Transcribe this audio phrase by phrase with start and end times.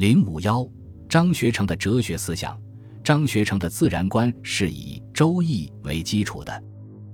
[0.00, 0.66] 零五幺，
[1.10, 2.58] 张学成的哲学思想。
[3.04, 6.64] 张学成的自然观是以《周易》为基础的，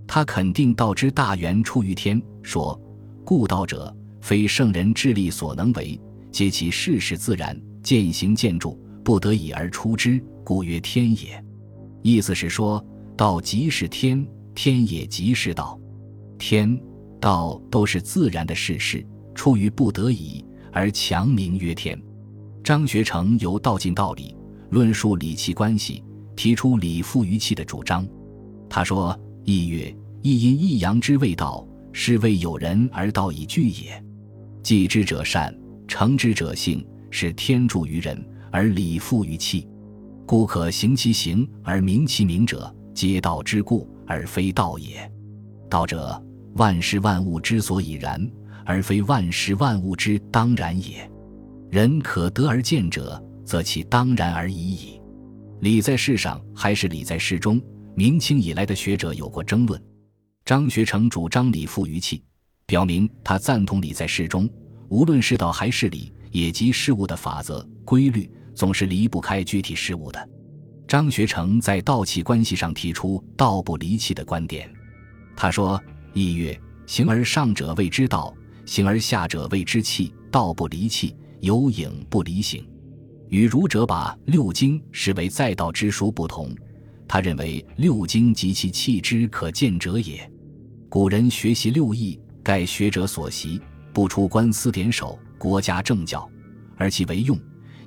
[0.07, 2.81] 他肯定道之大源出于天，说
[3.27, 11.45] ：“故道者，非圣人智力所能为，皆其世事自然，渐行渐著，不得已而出之，故曰天也。”
[12.03, 12.81] 意思是说，
[13.17, 14.25] 道即是天，
[14.55, 15.77] 天也即是道，
[16.39, 16.81] 天
[17.21, 22.01] 道都是自然的事实，出于不得已而强名曰天。
[22.67, 24.35] 张学成由道尽道理，
[24.71, 26.03] 论述理气关系，
[26.35, 28.05] 提出理复于气的主张。
[28.69, 34.05] 他说：“意曰：一阴一阳之谓道，是谓有人而道以具也。
[34.65, 35.57] 继之者善，
[35.87, 39.69] 成之者性，是天助于人而理复于气。
[40.27, 45.09] 故可行其行而明其名者，皆道之故，而非道也。
[45.71, 46.21] 道者，
[46.55, 48.29] 万事万物之所以然，
[48.65, 51.09] 而非万事万物之当然也。”
[51.77, 54.99] 人可得而见者，则其当然而已矣。
[55.61, 57.61] 理在世上还是理在事中？
[57.95, 59.79] 明清以来的学者有过争论。
[60.43, 62.25] 张学成主张理复于气，
[62.65, 64.49] 表明他赞同理在事中。
[64.89, 70.29] 无论是道还是理，也即事物的法则规律，总是离不开具体事物的。
[70.89, 74.67] 张学成在道气关系上提出“道不离气”的观点。
[75.37, 75.79] 他说
[76.15, 80.15] ：“意曰：形而上者谓之道，形而下者谓之气。
[80.31, 82.67] 道不离气。”有影不离形，
[83.29, 86.55] 与儒者把六经视为在道之书不同。
[87.09, 90.29] 他认为六经及其气之可见者也。
[90.89, 93.61] 古人学习六艺，盖学者所习，
[93.93, 96.29] 不出官司典守、国家政教，
[96.77, 97.39] 而其为用，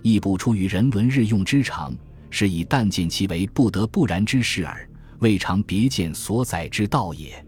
[0.02, 1.94] 亦不出于人伦日用之常，
[2.30, 4.90] 是以但见其为不得不然之事耳，
[5.20, 7.46] 未尝别见所载之道也。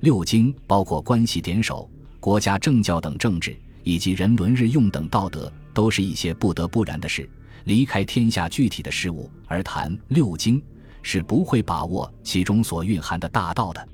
[0.00, 3.56] 六经包括关系典守、国家政教等政治。
[3.82, 7.28] 以及人伦日用等道德，都是一些不得不然的事。
[7.64, 10.60] 离开天下具体的事物而谈六经，
[11.02, 13.88] 是不会把握其中所蕴含的大道的。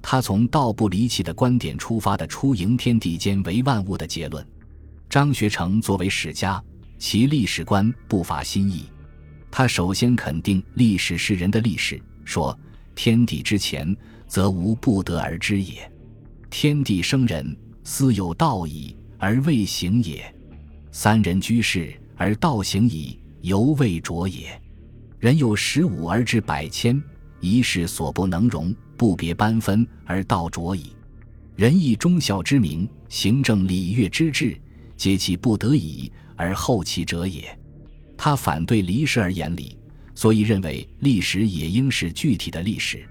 [0.00, 4.46] 他从道不离气的观点出发的出迎天地间为万物的结论。
[5.10, 6.62] 张学成作为史家，
[6.98, 8.84] 其历史观不乏新意。
[9.50, 12.56] 他首先肯定历史是人的历史，说
[12.94, 13.96] 天地之前，
[14.26, 15.90] 则无不得而知也。
[16.50, 18.96] 天地生人，斯有道矣。
[19.18, 20.32] 而未行也，
[20.92, 24.48] 三人居士而道行矣，犹未着也。
[25.18, 27.02] 人有十五而至百千，
[27.40, 30.92] 一事所不能容，不别班分而道着矣。
[31.56, 34.56] 人以忠孝之名，行政礼乐之治，
[34.96, 37.58] 皆其不得已而后其者也。
[38.16, 39.76] 他反对离世而言理，
[40.14, 43.04] 所以认为历史也应是具体的历史。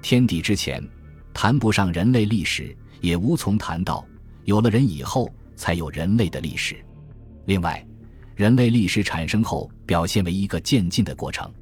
[0.00, 0.80] 天地之前，
[1.34, 4.06] 谈不上人类历史，也无从谈到
[4.44, 5.28] 有了人以后。
[5.60, 6.82] 才有人类的历史。
[7.44, 7.86] 另外，
[8.34, 11.52] 人类历史产生后表现为一个渐进的过程，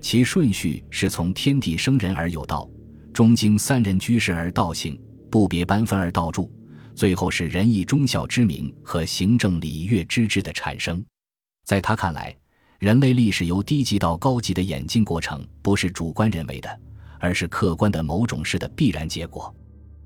[0.00, 2.68] 其顺序是从天地生人而有道，
[3.12, 6.50] 中经三人居士而道行，不别班分而道著，
[6.92, 11.04] 最后是仁义忠孝之名和行政礼乐之治的产生。
[11.64, 12.36] 在他看来，
[12.80, 16.80] 人类历史由低级到高级的演进过程，不是主观人为的，
[17.20, 19.54] 而是客观的某种事的必然结果。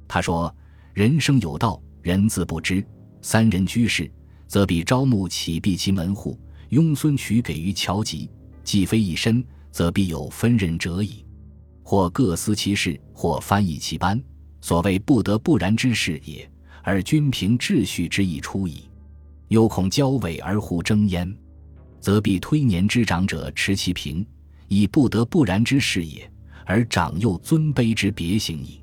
[0.06, 0.54] 他说
[0.92, 2.84] ：“人生有道，人自不知。”
[3.22, 4.10] 三人居士，
[4.46, 6.38] 则必招募起闭其门户，
[6.70, 8.28] 庸孙取给于乔吉。
[8.62, 11.24] 既非一身，则必有分任者矣。
[11.82, 14.22] 或各司其事，或翻译其班，
[14.60, 16.48] 所谓不得不然之事也。
[16.82, 18.84] 而均凭秩序之意出矣。
[19.48, 21.36] 又恐交尾而互争焉，
[22.00, 24.24] 则必推年之长者持其平，
[24.68, 26.30] 以不得不然之事也。
[26.64, 28.80] 而长幼尊卑之别行矣。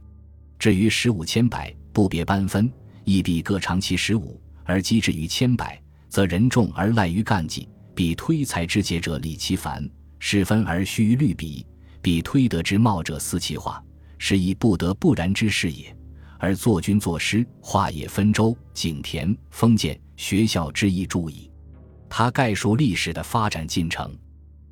[0.59, 2.69] 至于十五千百，不别班分。
[3.07, 11.65] 亦必各长其十五，而积至于千百，则人众而赖于干绩；必推才之节者理其繁，事分而虚于律比；
[12.01, 13.81] 必推德之茂者思其化，
[14.17, 15.95] 是以不得不然之事也。
[16.37, 21.49] 而作君作诗，化野分州、井田、封建、学校之意注矣。
[22.09, 24.13] 他概述历史的发展进程：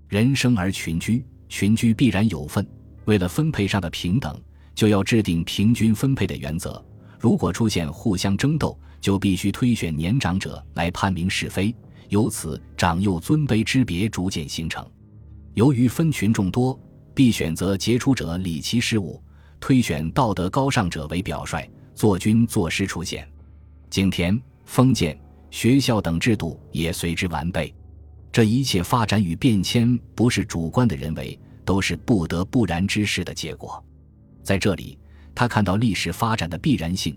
[0.09, 2.67] 人生而群居，群居必然有份。
[3.05, 4.37] 为了分配上的平等，
[4.75, 6.85] 就要制定平均分配的原则。
[7.25, 11.75] 如果出现互相争斗，就必须推选年长者来判明是非，
[12.09, 14.87] 由此长幼尊卑之别逐渐形成。
[15.55, 16.79] 由于分群众多，
[17.15, 19.19] 必选择杰出者理其事务，
[19.59, 23.27] 推选道德高尚者为表率，作君作诗出现。
[23.89, 25.19] 井田、封建、
[25.49, 27.73] 学校等制度也随之完备。
[28.31, 33.83] 这一切发展与变迁，不是主观的人为，都是不得不然之事的结果。
[34.43, 34.95] 在这里。
[35.35, 37.15] 他看到历史发展的必然性，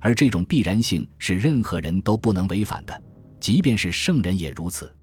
[0.00, 3.02] 而这种必然性是任何人都不能违反的，
[3.38, 4.95] 即便是圣人也如此。